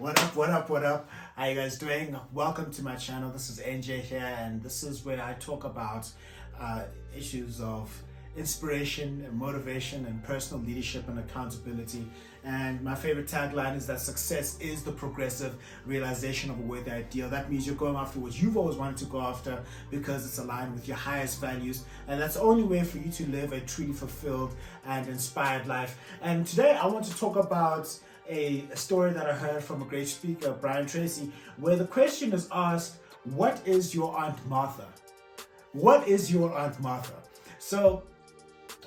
What 0.00 0.18
up, 0.18 0.34
what 0.34 0.48
up, 0.48 0.70
what 0.70 0.82
up? 0.82 1.10
How 1.36 1.44
you 1.44 1.54
guys 1.54 1.76
doing? 1.76 2.16
Welcome 2.32 2.72
to 2.72 2.82
my 2.82 2.96
channel. 2.96 3.30
This 3.30 3.50
is 3.50 3.60
NJ 3.60 4.00
here, 4.00 4.34
and 4.38 4.62
this 4.62 4.82
is 4.82 5.04
where 5.04 5.22
I 5.22 5.34
talk 5.34 5.64
about 5.64 6.08
uh, 6.58 6.84
issues 7.14 7.60
of 7.60 8.02
inspiration 8.34 9.22
and 9.26 9.38
motivation 9.38 10.06
and 10.06 10.24
personal 10.24 10.64
leadership 10.64 11.06
and 11.08 11.18
accountability. 11.18 12.08
And 12.44 12.80
my 12.80 12.94
favorite 12.94 13.26
tagline 13.26 13.76
is 13.76 13.86
that 13.88 14.00
success 14.00 14.58
is 14.58 14.82
the 14.82 14.92
progressive 14.92 15.56
realization 15.84 16.50
of 16.50 16.58
a 16.58 16.62
worthy 16.62 16.92
ideal. 16.92 17.28
That 17.28 17.50
means 17.50 17.66
you're 17.66 17.76
going 17.76 17.96
after 17.96 18.20
what 18.20 18.40
you've 18.40 18.56
always 18.56 18.76
wanted 18.76 18.96
to 18.98 19.04
go 19.04 19.20
after 19.20 19.62
because 19.90 20.24
it's 20.24 20.38
aligned 20.38 20.72
with 20.72 20.88
your 20.88 20.96
highest 20.96 21.42
values. 21.42 21.84
And 22.08 22.18
that's 22.18 22.36
the 22.36 22.40
only 22.40 22.62
way 22.62 22.84
for 22.84 22.96
you 22.96 23.12
to 23.12 23.26
live 23.26 23.52
a 23.52 23.60
truly 23.60 23.92
fulfilled 23.92 24.56
and 24.86 25.06
inspired 25.08 25.66
life. 25.66 25.98
And 26.22 26.46
today 26.46 26.72
I 26.72 26.86
want 26.86 27.04
to 27.04 27.14
talk 27.18 27.36
about 27.36 27.94
a, 28.28 28.64
a 28.72 28.76
story 28.76 29.12
that 29.12 29.28
I 29.28 29.32
heard 29.32 29.62
from 29.62 29.82
a 29.82 29.84
great 29.84 30.08
speaker, 30.08 30.56
Brian 30.60 30.86
Tracy, 30.86 31.32
where 31.56 31.76
the 31.76 31.86
question 31.86 32.32
is 32.32 32.48
asked, 32.52 32.96
What 33.24 33.60
is 33.66 33.94
your 33.94 34.16
Aunt 34.18 34.38
Martha? 34.48 34.86
What 35.72 36.06
is 36.08 36.32
your 36.32 36.56
Aunt 36.56 36.80
Martha? 36.80 37.14
So 37.58 38.02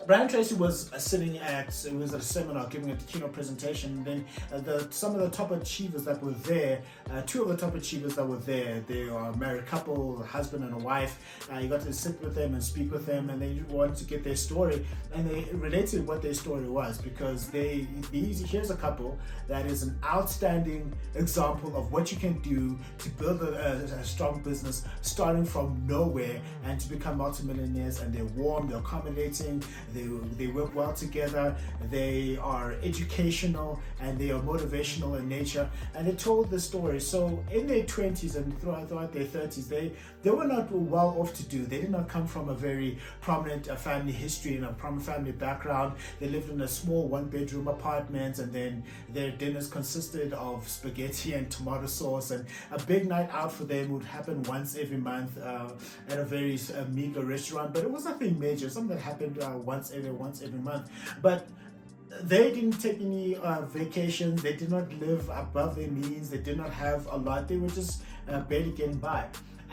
Brian 0.06 0.28
Tracy 0.28 0.56
was 0.56 0.92
uh, 0.92 0.98
sitting 0.98 1.38
at 1.38 1.68
it 1.86 1.94
was 1.94 2.14
at 2.14 2.20
a 2.20 2.24
seminar 2.24 2.68
giving 2.68 2.92
a 2.92 2.96
keynote 2.96 3.32
presentation. 3.32 4.04
Then 4.04 4.26
uh, 4.52 4.60
the 4.60 4.88
some 4.90 5.16
of 5.16 5.22
the 5.22 5.30
top 5.30 5.52
achievers 5.52 6.04
that 6.04 6.22
were 6.22 6.32
there, 6.32 6.82
uh, 7.12 7.22
two 7.26 7.44
of 7.44 7.50
the 7.50 7.58
top 7.58 7.76
achievers 7.76 8.16
that 8.16 8.28
were 8.28 8.38
there, 8.38 8.84
they 8.88 9.08
are 9.08 9.32
a 9.32 9.38
married 9.38 9.66
couple, 9.66 10.22
a 10.22 10.26
husband 10.26 10.64
and 10.64 10.74
a 10.74 10.78
wife. 10.78 11.20
Uh, 11.52 11.60
you 11.60 11.70
got 11.70 11.82
to 11.82 11.94
sit 11.94 12.22
with 12.22 12.36
them 12.36 12.54
and 12.54 12.64
speak 12.64 12.92
with 12.92 13.06
them, 13.06 13.30
and 13.30 13.42
they 13.42 13.62
wanted 13.70 13.96
to 13.96 14.04
get 14.04 14.24
their 14.24 14.36
story, 14.36 14.86
and 15.14 15.30
they 15.30 15.46
related 15.54 16.06
what 16.06 16.22
their 16.22 16.34
story 16.34 16.68
was 16.68 16.98
because 16.98 17.50
they 17.50 17.88
these 18.12 18.42
here's 18.42 18.72
a 18.72 18.78
couple 18.78 19.18
that 19.48 19.66
is 19.66 19.84
an 19.84 19.98
outstanding 20.04 20.92
example 21.16 21.76
of 21.78 21.92
what 21.92 22.12
you 22.12 22.18
can 22.18 22.40
do 22.40 22.78
to 22.98 23.10
build 23.12 23.42
a, 23.42 23.54
a, 23.54 24.00
a 24.00 24.04
strong 24.04 24.42
business 24.42 24.84
starting 25.02 25.46
from 25.46 25.82
nowhere 25.88 26.42
and 26.66 26.80
to 26.80 26.90
become 26.90 27.18
multimillionaires. 27.18 28.02
And 28.02 28.14
they're 28.14 28.26
warm, 28.26 28.68
they're 28.68 28.80
accommodating 28.80 29.64
they, 29.94 30.04
they 30.38 30.48
work 30.48 30.76
well 30.76 30.94
together, 30.94 31.56
they 31.90 32.38
are 32.42 32.74
educational 32.84 33.80
and 34.02 34.18
they 34.18 34.32
are 34.32 34.42
motivational 34.42 35.18
in 35.18 35.28
nature. 35.30 35.70
And 35.96 36.08
they 36.08 36.14
told 36.14 36.50
the 36.50 36.60
story. 36.60 37.00
So 37.00 37.44
in 37.52 37.68
their 37.68 37.84
20s 37.84 38.36
and 38.36 38.60
throughout, 38.60 38.90
throughout 38.90 39.14
their 39.14 39.26
30s, 39.26 39.68
they, 39.68 39.92
they 40.22 40.30
were 40.30 40.46
not 40.46 40.72
well 40.72 41.16
off 41.20 41.34
to 41.36 41.44
do. 41.44 41.66
They 41.66 41.82
did 41.82 41.92
not 41.92 42.08
come 42.08 42.28
from 42.28 42.50
a 42.50 42.54
very 42.54 42.98
prominent 43.22 43.70
uh, 43.70 43.76
family 43.76 44.12
history 44.12 44.56
and 44.56 44.66
a 44.66 44.74
prominent 44.74 45.06
family 45.06 45.32
background. 45.32 45.94
They 46.20 46.30
lived 46.30 46.50
in 46.50 46.62
a 46.62 46.68
small 46.68 47.08
one 47.08 47.26
bedroom 47.26 47.68
apartment 47.68 48.40
and 48.40 48.52
then 48.52 48.84
their 49.10 49.32
dinners 49.32 49.68
consisted 49.68 50.34
of 50.34 50.68
spaghetti 50.68 51.34
and 51.34 51.50
tomato 51.50 51.88
sauce 51.88 52.32
and 52.32 52.46
a 52.72 52.82
big 52.84 53.08
night 53.08 53.30
out 53.32 53.52
for 53.52 53.66
them 53.66 53.92
would 53.92 54.04
happen 54.04 54.44
once 54.44 54.78
every 54.78 54.98
month 54.98 55.38
uh, 55.42 55.70
at 56.10 56.18
a 56.18 56.24
very 56.24 56.60
uh, 56.76 56.86
meager 56.90 57.24
restaurant. 57.24 57.74
But 57.74 57.84
it 57.84 57.92
was 57.92 58.06
nothing 58.06 58.40
major, 58.40 58.70
something 58.70 58.96
that 58.96 59.04
happened 59.04 59.40
uh, 59.42 59.58
once 59.58 59.83
once 59.84 59.92
every 59.92 60.12
once 60.12 60.42
every 60.42 60.60
month. 60.60 60.90
But 61.22 61.48
they 62.22 62.52
didn't 62.52 62.80
take 62.80 63.02
any 63.02 63.36
uh, 63.36 63.62
vacations. 63.62 64.42
They 64.42 64.54
did 64.54 64.70
not 64.70 64.92
live 65.00 65.30
above 65.30 65.76
their 65.76 65.90
means. 65.90 66.30
They 66.30 66.38
did 66.38 66.58
not 66.58 66.72
have 66.72 67.08
a 67.08 67.18
lot. 67.18 67.48
They 67.48 67.58
were 67.58 67.70
just 67.70 68.04
uh, 68.30 68.42
barely 68.42 68.72
getting 68.72 68.98
by. 68.98 69.26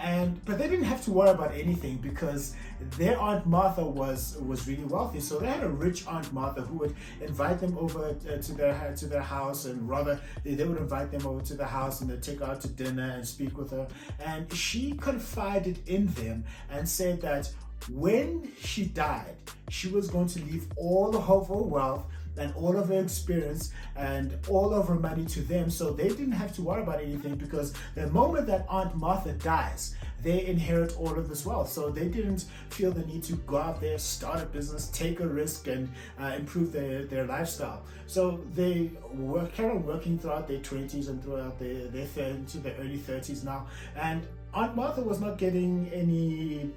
And 0.02 0.42
but 0.46 0.56
they 0.56 0.66
didn't 0.66 0.86
have 0.86 1.04
to 1.04 1.10
worry 1.12 1.28
about 1.28 1.52
anything 1.54 1.98
because 1.98 2.54
their 2.96 3.20
aunt 3.20 3.44
Martha 3.44 3.84
was 3.84 4.38
was 4.46 4.66
really 4.66 4.84
wealthy. 4.84 5.20
So 5.20 5.38
they 5.38 5.46
had 5.46 5.62
a 5.62 5.68
rich 5.68 6.06
aunt 6.06 6.32
Martha 6.32 6.62
who 6.62 6.78
would 6.78 6.96
invite 7.20 7.60
them 7.60 7.76
over 7.76 8.06
uh, 8.08 8.36
to 8.46 8.52
their 8.54 8.94
to 8.96 9.06
their 9.06 9.22
house, 9.22 9.66
and 9.66 9.86
rather 9.86 10.18
they, 10.42 10.54
they 10.54 10.64
would 10.64 10.78
invite 10.78 11.10
them 11.10 11.26
over 11.26 11.42
to 11.42 11.54
the 11.54 11.66
house 11.66 12.00
and 12.00 12.08
they'd 12.08 12.22
take 12.22 12.38
her 12.38 12.46
out 12.46 12.62
to 12.62 12.68
dinner 12.68 13.12
and 13.14 13.28
speak 13.28 13.58
with 13.58 13.70
her. 13.72 13.86
And 14.24 14.50
she 14.54 14.92
confided 14.92 15.86
in 15.86 16.06
them 16.14 16.44
and 16.70 16.88
said 16.88 17.20
that 17.20 17.52
when 17.88 18.50
she 18.60 18.84
died, 18.86 19.36
she 19.68 19.88
was 19.88 20.10
going 20.10 20.28
to 20.28 20.40
leave 20.44 20.66
all 20.76 21.16
of 21.16 21.48
her 21.48 21.54
wealth 21.54 22.04
and 22.36 22.54
all 22.54 22.76
of 22.76 22.88
her 22.88 23.00
experience 23.00 23.72
and 23.96 24.38
all 24.48 24.72
of 24.72 24.88
her 24.88 24.94
money 24.94 25.24
to 25.26 25.40
them. 25.42 25.70
So 25.70 25.90
they 25.90 26.08
didn't 26.08 26.32
have 26.32 26.54
to 26.56 26.62
worry 26.62 26.82
about 26.82 27.00
anything 27.00 27.34
because 27.36 27.74
the 27.94 28.06
moment 28.08 28.46
that 28.46 28.66
aunt 28.68 28.96
martha 28.96 29.32
dies 29.32 29.94
they 30.22 30.46
inherit 30.46 30.96
all 30.98 31.18
of 31.18 31.28
this 31.28 31.46
wealth. 31.46 31.70
So 31.70 31.90
they 31.90 32.08
didn't 32.08 32.44
feel 32.68 32.90
the 32.92 33.06
need 33.06 33.22
to 33.24 33.34
go 33.36 33.56
out 33.56 33.80
there 33.80 33.98
start 33.98 34.42
a 34.42 34.46
business 34.46 34.88
take 34.88 35.20
a 35.20 35.26
risk 35.26 35.66
and 35.66 35.88
uh, 36.20 36.34
improve 36.36 36.72
their, 36.72 37.04
their 37.04 37.26
lifestyle. 37.26 37.82
So 38.06 38.40
they 38.54 38.90
were 39.14 39.46
kind 39.56 39.76
of 39.76 39.84
working 39.84 40.18
throughout 40.18 40.48
their 40.48 40.58
20s 40.58 41.08
and 41.08 41.22
throughout 41.22 41.58
their, 41.58 41.86
their 41.88 42.28
into 42.30 42.58
their 42.58 42.74
early 42.80 42.98
30s 42.98 43.44
now. 43.44 43.66
And 43.96 44.26
aunt 44.52 44.76
martha 44.76 45.00
was 45.00 45.20
not 45.20 45.38
getting 45.38 45.90
any 45.92 46.70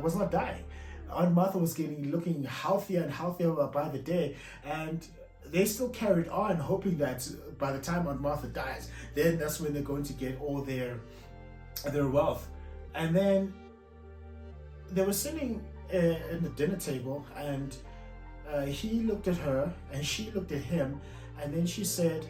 was 0.00 0.16
not 0.16 0.30
dying. 0.30 0.64
Aunt 1.10 1.32
Martha 1.32 1.58
was 1.58 1.74
getting 1.74 2.10
looking 2.10 2.44
healthier 2.44 3.02
and 3.02 3.10
healthier 3.10 3.52
by 3.52 3.88
the 3.88 3.98
day, 3.98 4.36
and 4.64 5.06
they 5.46 5.64
still 5.64 5.88
carried 5.88 6.28
on, 6.28 6.56
hoping 6.56 6.96
that 6.98 7.28
by 7.58 7.72
the 7.72 7.80
time 7.80 8.06
Aunt 8.06 8.20
Martha 8.20 8.46
dies, 8.46 8.90
then 9.14 9.38
that's 9.38 9.60
when 9.60 9.72
they're 9.72 9.82
going 9.82 10.04
to 10.04 10.12
get 10.12 10.40
all 10.40 10.62
their 10.62 11.00
their 11.92 12.08
wealth. 12.08 12.48
And 12.94 13.14
then 13.14 13.52
they 14.90 15.02
were 15.02 15.12
sitting 15.12 15.64
uh, 15.92 15.96
in 15.96 16.42
the 16.42 16.50
dinner 16.50 16.76
table, 16.76 17.26
and 17.36 17.76
uh, 18.52 18.62
he 18.62 19.00
looked 19.00 19.28
at 19.28 19.36
her, 19.36 19.72
and 19.92 20.04
she 20.04 20.30
looked 20.32 20.52
at 20.52 20.62
him, 20.62 21.00
and 21.42 21.52
then 21.52 21.66
she 21.66 21.84
said, 21.84 22.26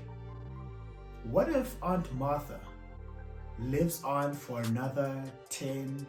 "What 1.24 1.48
if 1.50 1.76
Aunt 1.82 2.12
Martha 2.14 2.60
lives 3.58 4.02
on 4.04 4.32
for 4.32 4.60
another 4.62 5.22
10, 5.50 6.06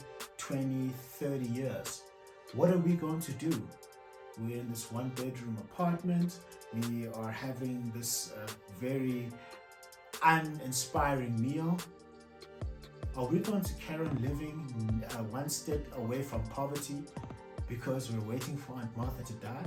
20, 0.51 0.89
30 0.89 1.45
years. 1.45 2.03
What 2.56 2.72
are 2.72 2.78
we 2.78 2.94
going 2.94 3.22
to 3.22 3.31
do? 3.34 3.50
We're 4.38 4.57
in 4.57 4.69
this 4.69 4.91
one 4.91 5.09
bedroom 5.09 5.57
apartment. 5.62 6.39
We 6.73 7.07
are 7.16 7.31
having 7.31 7.89
this 7.95 8.34
uh, 8.35 8.51
very 8.79 9.29
uninspiring 10.22 11.41
meal. 11.41 11.78
Are 13.16 13.25
we 13.25 13.39
going 13.39 13.63
to 13.63 13.73
carry 13.75 14.06
on 14.06 14.22
living 14.22 15.03
uh, 15.12 15.23
one 15.23 15.47
step 15.47 15.85
away 15.97 16.22
from 16.22 16.44
poverty 16.47 16.95
because 17.69 18.12
we're 18.12 18.29
waiting 18.29 18.57
for 18.57 18.73
Aunt 18.73 18.95
Martha 18.97 19.23
to 19.23 19.33
die? 19.33 19.66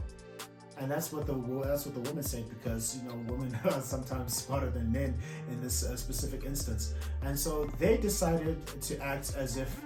and 0.78 0.90
that's 0.90 1.12
what 1.12 1.24
the 1.24 1.34
that's 1.64 1.86
what 1.86 1.94
the 1.94 2.00
woman 2.00 2.22
said 2.22 2.44
because 2.48 2.96
you 2.96 3.08
know 3.08 3.14
women 3.28 3.56
are 3.64 3.80
sometimes 3.80 4.36
smarter 4.36 4.70
than 4.70 4.90
men 4.90 5.16
in 5.48 5.60
this 5.60 5.84
uh, 5.84 5.96
specific 5.96 6.44
instance 6.44 6.94
and 7.22 7.38
so 7.38 7.70
they 7.78 7.96
decided 7.96 8.58
to 8.80 8.98
act 9.00 9.34
as 9.36 9.56
if 9.56 9.84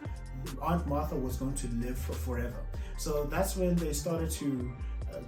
aunt 0.63 0.87
martha 0.87 1.15
was 1.15 1.37
going 1.37 1.55
to 1.55 1.69
live 1.69 1.99
for 1.99 2.13
forever. 2.13 2.63
So 2.97 3.25
that's 3.25 3.57
when 3.57 3.77
they 3.77 3.93
started 3.93 4.31
to 4.33 4.73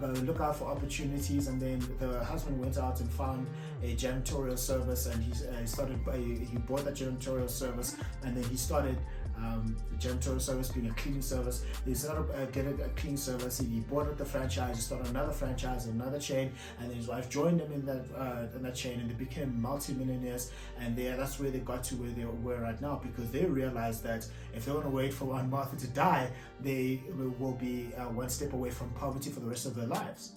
uh, 0.02 0.06
look 0.06 0.40
out 0.40 0.56
for 0.56 0.66
opportunities 0.66 1.48
and 1.48 1.60
then 1.60 1.82
the 1.98 2.22
husband 2.24 2.58
went 2.58 2.78
out 2.78 3.00
and 3.00 3.10
found 3.10 3.46
a 3.82 3.94
janitorial 3.96 4.58
service 4.58 5.06
and 5.06 5.22
he 5.22 5.32
uh, 5.32 5.64
started 5.64 5.98
he 6.14 6.58
bought 6.58 6.84
that 6.84 6.94
janitorial 6.94 7.48
service 7.48 7.96
and 8.24 8.36
then 8.36 8.44
he 8.44 8.56
started 8.56 8.98
um, 9.42 9.76
the 9.90 9.96
janitorial 9.96 10.40
service 10.40 10.68
being 10.68 10.88
a 10.88 10.94
cleaning 10.94 11.22
service. 11.22 11.64
He 11.84 11.94
started 11.94 12.30
uh, 12.34 12.46
get 12.46 12.66
a, 12.66 12.84
a 12.84 12.88
clean 12.90 13.16
service. 13.16 13.60
He, 13.60 13.80
bought 13.80 14.06
up 14.06 14.16
the 14.16 14.24
franchise, 14.24 14.76
he 14.76 14.82
started 14.82 15.08
another 15.08 15.32
franchise, 15.32 15.86
another 15.86 16.18
chain, 16.18 16.52
and 16.80 16.92
his 16.92 17.08
wife 17.08 17.28
joined 17.28 17.60
him 17.60 17.72
in 17.72 17.84
that 17.86 18.04
uh, 18.16 18.56
in 18.56 18.62
that 18.62 18.74
chain, 18.74 19.00
and 19.00 19.10
they 19.10 19.14
became 19.14 19.60
multi-millionaires. 19.60 20.52
And 20.78 20.96
they, 20.96 21.04
that's 21.04 21.40
where 21.40 21.50
they 21.50 21.58
got 21.60 21.82
to 21.84 21.96
where 21.96 22.10
they 22.10 22.24
were 22.24 22.60
right 22.60 22.80
now 22.80 23.00
because 23.02 23.30
they 23.30 23.44
realized 23.44 24.02
that 24.04 24.26
if 24.54 24.64
they 24.66 24.72
want 24.72 24.84
to 24.84 24.90
wait 24.90 25.12
for 25.12 25.34
Aunt 25.34 25.48
Martha 25.48 25.76
to 25.76 25.88
die, 25.88 26.30
they 26.60 27.02
will 27.38 27.52
be 27.52 27.90
uh, 27.96 28.04
one 28.04 28.28
step 28.28 28.52
away 28.52 28.70
from 28.70 28.90
poverty 28.90 29.30
for 29.30 29.40
the 29.40 29.46
rest 29.46 29.66
of 29.66 29.74
their 29.74 29.86
lives. 29.86 30.32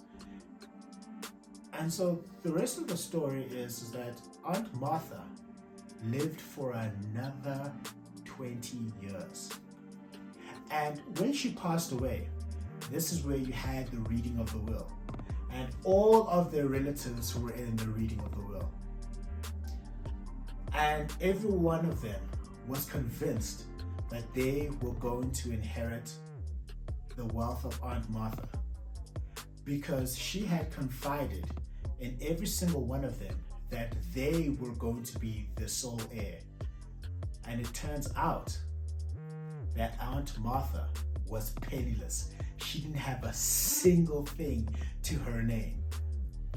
And 1.79 1.91
so 1.91 2.23
the 2.43 2.51
rest 2.51 2.77
of 2.77 2.87
the 2.87 2.97
story 2.97 3.45
is, 3.51 3.81
is 3.81 3.91
that 3.91 4.13
Aunt 4.45 4.73
Martha 4.79 5.21
lived 6.05 6.39
for 6.39 6.73
another 6.73 7.71
20 8.44 8.78
years. 9.01 9.50
And 10.69 11.01
when 11.18 11.31
she 11.31 11.54
passed 11.54 11.94
away, 11.94 12.28
this 12.92 13.13
is 13.13 13.24
where 13.24 13.38
you 13.38 13.54
had 13.54 13.88
the 13.88 14.00
reading 14.10 14.38
of 14.38 14.51
the 14.51 14.57
will. 14.57 14.92
And 15.54 15.69
all 15.86 16.28
of 16.28 16.51
their 16.51 16.66
relatives 16.66 17.40
were 17.40 17.51
in 17.51 17.78
the 17.78 17.88
reading 17.88 18.19
of 18.19 18.31
the 18.31 18.42
will. 18.42 18.69
And 20.74 21.13
every 21.22 21.51
one 21.51 21.86
of 21.86 22.01
them 22.01 22.19
was 22.68 22.84
convinced 22.84 23.63
that 24.10 24.24
they 24.34 24.69
were 24.81 24.94
going 24.94 25.31
to 25.31 25.51
inherit 25.54 26.12
the 27.16 27.25
wealth 27.28 27.63
of 27.63 27.80
Aunt 27.81 28.10
Martha 28.10 28.50
because 29.63 30.18
she 30.18 30.44
had 30.44 30.69
confided 30.74 31.45
in 32.01 32.18
every 32.22 32.48
single 32.48 32.84
one 32.84 33.06
of 33.06 33.19
them 33.19 33.36
that 33.69 33.95
they 34.13 34.54
were 34.60 34.74
going 34.74 35.04
to 35.04 35.18
be 35.19 35.48
the 35.56 35.69
sole 35.69 36.01
heir 36.13 36.40
and 37.48 37.60
it 37.60 37.74
turns 37.74 38.10
out 38.16 38.57
that 39.75 39.98
Aunt 40.01 40.38
Martha 40.40 40.88
was 41.28 41.51
penniless. 41.62 42.31
She 42.57 42.80
didn't 42.81 42.98
have 42.98 43.24
a 43.24 43.34
single 43.34 44.25
thing 44.25 44.68
to 45.04 45.16
her 45.16 45.42
name. 45.42 45.84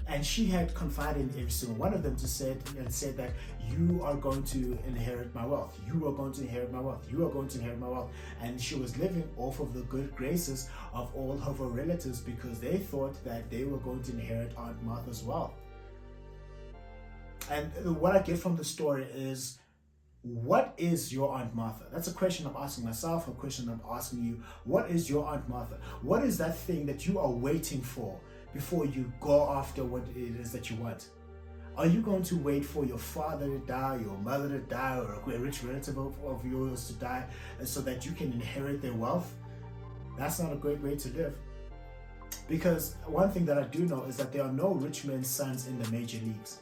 and 0.08 0.24
she 0.24 0.46
had 0.46 0.72
confided 0.74 1.22
in 1.22 1.40
every 1.40 1.50
single 1.50 1.76
one 1.76 1.92
of 1.92 2.02
them 2.02 2.14
to 2.16 2.28
said 2.28 2.56
and 2.78 2.92
said 2.92 3.16
that 3.16 3.30
you 3.68 4.00
are 4.04 4.14
going 4.14 4.42
to 4.44 4.78
inherit 4.86 5.34
my 5.34 5.44
wealth 5.44 5.78
you 5.86 6.06
are 6.06 6.12
going 6.12 6.32
to 6.32 6.42
inherit 6.42 6.72
my 6.72 6.78
wealth 6.80 7.04
you 7.10 7.26
are 7.26 7.30
going 7.30 7.48
to 7.48 7.58
inherit 7.58 7.78
my 7.78 7.88
wealth 7.88 8.10
and 8.40 8.60
she 8.60 8.76
was 8.76 8.96
living 8.98 9.28
off 9.36 9.58
of 9.58 9.74
the 9.74 9.80
good 9.82 10.14
graces 10.14 10.68
of 10.94 11.12
all 11.14 11.32
of 11.44 11.58
her 11.58 11.66
relatives 11.66 12.20
because 12.20 12.60
they 12.60 12.78
thought 12.78 13.22
that 13.24 13.50
they 13.50 13.64
were 13.64 13.78
going 13.78 14.02
to 14.02 14.12
inherit 14.12 14.52
aunt 14.56 14.80
martha's 14.84 15.22
wealth 15.24 15.54
and 17.50 17.72
what 18.00 18.14
i 18.14 18.20
get 18.22 18.38
from 18.38 18.56
the 18.56 18.64
story 18.64 19.06
is 19.14 19.58
what 20.22 20.74
is 20.76 21.12
your 21.12 21.34
Aunt 21.34 21.54
Martha? 21.54 21.84
That's 21.92 22.08
a 22.08 22.12
question 22.12 22.46
I'm 22.46 22.56
asking 22.56 22.84
myself, 22.84 23.28
a 23.28 23.32
question 23.32 23.68
I'm 23.68 23.80
asking 23.90 24.24
you. 24.24 24.42
What 24.64 24.90
is 24.90 25.08
your 25.08 25.26
Aunt 25.26 25.48
Martha? 25.48 25.78
What 26.02 26.24
is 26.24 26.36
that 26.38 26.56
thing 26.56 26.86
that 26.86 27.06
you 27.06 27.18
are 27.18 27.30
waiting 27.30 27.80
for 27.80 28.18
before 28.52 28.86
you 28.86 29.12
go 29.20 29.48
after 29.50 29.84
what 29.84 30.02
it 30.08 30.16
is 30.40 30.50
that 30.52 30.68
you 30.70 30.76
want? 30.76 31.10
Are 31.76 31.86
you 31.86 32.00
going 32.00 32.22
to 32.24 32.36
wait 32.36 32.64
for 32.64 32.86
your 32.86 32.98
father 32.98 33.46
to 33.46 33.58
die, 33.66 34.00
your 34.02 34.16
mother 34.18 34.48
to 34.48 34.60
die, 34.60 34.96
or 34.96 35.20
a 35.26 35.38
rich 35.38 35.62
relative 35.62 35.98
of, 35.98 36.44
yours 36.44 36.86
to 36.86 36.94
die 36.94 37.26
uh, 37.60 37.64
so 37.66 37.82
that 37.82 38.06
you 38.06 38.12
can 38.12 38.32
inherit 38.32 38.80
their 38.80 38.94
wealth? 38.94 39.34
That's 40.16 40.40
not 40.40 40.52
a 40.52 40.56
great 40.56 40.80
way 40.80 40.96
to 40.96 41.08
live. 41.10 41.34
Because 42.48 42.96
one 43.04 43.30
thing 43.30 43.44
that 43.44 43.58
I 43.58 43.64
do 43.64 43.80
know 43.80 44.04
is 44.04 44.16
that 44.16 44.32
there 44.32 44.42
are 44.42 44.52
no 44.52 44.72
rich 44.72 45.04
men's 45.04 45.28
sons 45.28 45.66
in 45.66 45.78
the 45.78 45.88
major 45.90 46.18
leagues. 46.18 46.60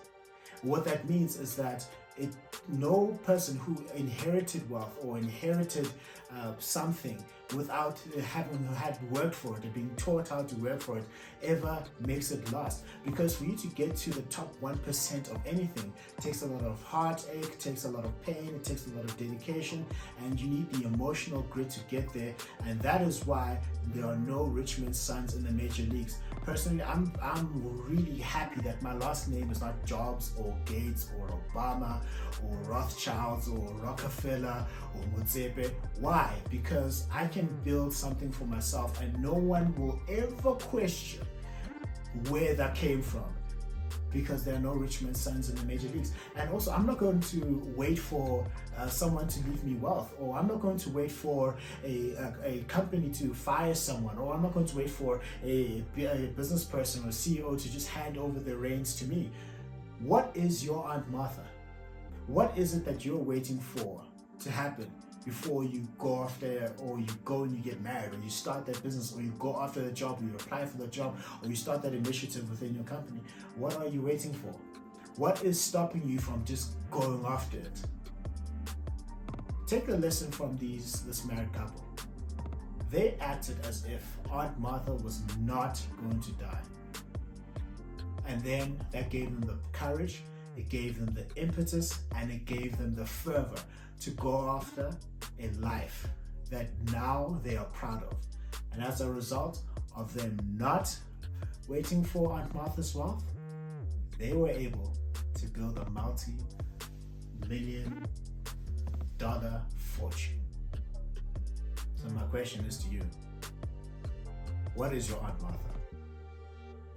What 0.62 0.84
that 0.86 1.08
means 1.08 1.38
is 1.38 1.54
that 1.56 1.86
it, 2.16 2.31
no 2.69 3.19
person 3.25 3.56
who 3.58 3.76
inherited 3.94 4.69
wealth 4.70 4.96
or 5.02 5.19
inherited 5.19 5.88
uh, 6.34 6.52
something 6.58 7.22
without 7.52 8.00
having 8.32 8.64
had 8.75 8.99
worked 9.11 9.35
for 9.35 9.56
it 9.56 9.64
and 9.64 9.75
being 9.75 9.91
taught 9.96 10.29
how 10.29 10.43
to 10.43 10.55
work 10.56 10.81
for 10.81 10.99
it 10.99 11.05
ever 11.43 11.82
makes 12.06 12.31
it 12.31 12.50
last. 12.52 12.85
Because 13.05 13.37
for 13.37 13.44
you 13.44 13.56
to 13.56 13.67
get 13.69 13.96
to 13.96 14.11
the 14.11 14.23
top 14.23 14.55
1% 14.61 15.31
of 15.31 15.38
anything 15.46 15.93
takes 16.20 16.43
a 16.43 16.46
lot 16.46 16.62
of 16.62 16.82
heartache 16.82 17.58
takes 17.58 17.85
a 17.85 17.91
lot 17.91 18.05
of 18.05 18.23
pain 18.23 18.50
it 18.55 18.64
takes 18.64 18.87
a 18.87 18.91
lot 18.91 19.05
of 19.05 19.17
dedication 19.19 19.85
and 20.25 20.41
you 20.41 20.49
need 20.49 20.73
the 20.73 20.87
emotional 20.87 21.43
grit 21.50 21.70
to 21.70 21.81
get 21.91 22.12
there. 22.12 22.35
And 22.67 22.81
that 22.81 23.02
is 23.02 23.26
why 23.26 23.58
there 23.88 24.06
are 24.06 24.17
no 24.17 24.44
rich 24.44 24.79
men's 24.79 24.99
sons 24.99 25.35
in 25.35 25.44
the 25.44 25.52
major 25.52 25.85
leagues. 25.85 26.19
Personally 26.44 26.82
i'm 26.82 27.12
i'm 27.23 27.49
really 27.88 28.19
happy 28.19 28.61
that 28.61 28.81
my 28.82 28.93
last 28.94 29.29
name 29.29 29.50
is 29.50 29.61
not 29.61 29.85
jobs 29.87 30.32
or 30.38 30.55
gates 30.67 31.08
or 31.19 31.40
obama 31.40 32.02
or 32.44 32.56
rothschilds 32.64 33.49
or 33.49 33.75
rockefeller 33.82 34.67
or 34.94 35.02
motsepe 35.17 35.70
why? 36.00 36.35
Because 36.50 37.06
i 37.12 37.26
can 37.34 37.48
build 37.64 37.92
something 37.92 38.31
for 38.31 38.44
myself 38.44 39.00
and 39.00 39.12
no 39.20 39.34
one 39.34 39.75
will 39.75 39.98
ever 40.08 40.52
question 40.52 41.26
where 42.28 42.54
that 42.54 42.76
came 42.76 43.02
from 43.02 43.25
because 44.12 44.44
there 44.44 44.54
are 44.54 44.60
no 44.60 44.72
rich 44.72 45.02
men's 45.02 45.20
sons 45.20 45.50
in 45.50 45.56
the 45.56 45.64
major 45.64 45.88
leagues. 45.88 46.12
And 46.36 46.48
also, 46.50 46.70
I'm 46.70 46.86
not 46.86 46.98
going 46.98 47.19
to 47.19 47.60
wait 47.75 47.98
for 47.98 48.46
uh, 48.78 48.86
someone 48.86 49.26
to 49.26 49.40
leave 49.48 49.64
me 49.64 49.75
wealth, 49.75 50.14
or 50.20 50.38
I'm 50.38 50.46
not 50.46 50.60
going 50.60 50.76
to 50.78 50.90
wait 50.90 51.10
for 51.10 51.56
a, 51.84 52.12
a, 52.12 52.34
a, 52.44 52.58
company 52.69 53.10
to 53.14 53.34
fire 53.34 53.75
someone, 53.75 54.16
or 54.16 54.32
I'm 54.32 54.42
not 54.42 54.54
going 54.54 54.66
to 54.66 54.76
wait 54.76 54.90
for 54.90 55.20
a, 55.44 55.84
a 55.96 56.32
business 56.37 56.62
person 56.62 57.02
or 57.04 57.08
CEO 57.08 57.60
to 57.60 57.72
just 57.72 57.88
hand 57.88 58.16
over 58.16 58.38
the 58.38 58.56
reins 58.56 58.94
to 58.96 59.04
me. 59.06 59.32
What 59.98 60.30
is 60.34 60.64
your 60.64 60.87
Aunt 60.87 61.10
Martha? 61.10 61.44
What 62.28 62.56
is 62.56 62.75
it 62.75 62.84
that 62.84 63.04
you're 63.04 63.16
waiting 63.16 63.58
for 63.58 64.00
to 64.38 64.50
happen? 64.52 64.88
Before 65.25 65.65
you 65.65 65.87
go 65.99 66.23
after 66.23 66.73
or 66.79 66.99
you 66.99 67.06
go 67.25 67.44
and 67.44 67.56
you 67.56 67.62
get 67.62 67.81
married 67.81 68.12
or 68.12 68.19
you 68.23 68.31
start 68.31 68.67
that 68.67 68.82
business 68.82 69.15
or 69.15 69.23
you 69.23 69.32
go 69.38 69.59
after 69.61 69.81
the 69.81 69.91
job 69.91 70.21
or 70.21 70.25
you 70.25 70.35
apply 70.35 70.67
for 70.67 70.76
the 70.76 70.87
job 70.87 71.17
or 71.43 71.49
you 71.49 71.56
start 71.56 71.82
that 71.82 71.94
initiative 71.94 72.49
within 72.50 72.75
your 72.75 72.85
company 72.85 73.21
what 73.56 73.76
are 73.76 73.87
you 73.87 74.03
waiting 74.03 74.32
for? 74.32 74.55
What 75.17 75.44
is 75.44 75.61
stopping 75.61 76.09
you 76.09 76.19
from 76.19 76.44
just 76.44 76.73
going 76.91 77.25
after 77.25 77.59
it? 77.59 77.81
Take 79.67 79.88
a 79.88 79.93
lesson 79.93 80.31
from 80.31 80.56
these 80.59 81.03
this 81.03 81.25
married 81.25 81.53
couple. 81.53 81.85
They 82.91 83.15
acted 83.21 83.56
as 83.65 83.85
if 83.85 84.05
aunt 84.31 84.59
martha 84.59 84.93
was 84.93 85.23
not 85.41 85.81
going 86.03 86.21
to 86.21 86.32
die. 86.32 86.62
And 88.26 88.41
then 88.43 88.79
that 88.93 89.11
gave 89.11 89.31
them 89.31 89.43
the 89.43 89.59
courage 89.73 90.23
it 90.56 90.69
gave 90.69 90.99
them 90.99 91.15
the 91.15 91.26
impetus 91.41 92.00
and 92.17 92.31
it 92.31 92.44
gave 92.44 92.79
them 92.79 92.94
the 92.94 93.06
fervor 93.06 93.61
to 94.00 94.11
go 94.11 94.49
after 94.50 94.91
a 95.40 95.48
life 95.60 96.06
that 96.50 96.69
now 96.92 97.40
they 97.42 97.56
are 97.56 97.64
proud 97.66 98.02
of. 98.04 98.16
And 98.72 98.82
as 98.82 99.00
a 99.00 99.10
result 99.10 99.60
of 99.96 100.12
them 100.14 100.38
not 100.56 100.94
waiting 101.69 102.04
for 102.04 102.32
Aunt 102.32 102.54
Martha's 102.54 102.94
wealth, 102.94 103.25
they 104.19 104.32
were 104.32 104.50
able 104.50 104.92
to 105.38 105.46
build 105.46 105.78
a 105.78 105.90
multi 105.90 106.32
million 107.48 108.06
dollar 109.19 109.62
fortune. 109.76 110.40
So, 111.96 112.08
my 112.10 112.22
question 112.22 112.64
is 112.66 112.78
to 112.78 112.88
you 112.90 113.02
what 114.75 114.92
is 114.92 115.08
your 115.08 115.19
Aunt 115.22 115.40
Martha? 115.40 115.58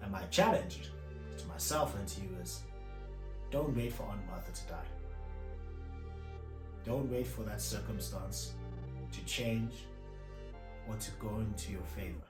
And 0.01 0.11
my 0.11 0.23
challenge 0.23 0.89
to 1.37 1.45
myself 1.47 1.95
and 1.97 2.07
to 2.07 2.21
you 2.21 2.29
is 2.41 2.61
don't 3.51 3.75
wait 3.75 3.93
for 3.93 4.03
Aunt 4.03 4.25
Martha 4.27 4.51
to 4.51 4.67
die. 4.67 5.06
Don't 6.87 7.11
wait 7.11 7.27
for 7.27 7.43
that 7.43 7.59
circumstance 7.59 8.53
to 9.11 9.25
change 9.25 9.73
or 10.87 10.95
to 10.95 11.11
go 11.19 11.39
into 11.39 11.73
your 11.73 11.83
favor. 11.83 12.23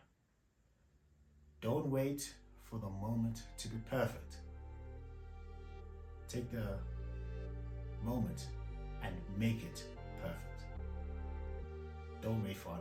Don't 1.62 1.86
wait 1.86 2.34
for 2.64 2.80
the 2.80 2.90
moment 2.90 3.44
to 3.60 3.68
be 3.68 3.78
perfect. 3.88 4.38
Take 6.28 6.52
the 6.52 6.80
moment 8.04 8.48
and 9.04 9.14
make 9.38 9.64
it 9.64 9.84
perfect. 10.24 10.66
Don't 12.24 12.44
wait 12.44 12.58
for. 12.58 12.72